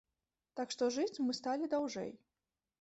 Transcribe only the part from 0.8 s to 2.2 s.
жыць мы сталі даўжэй.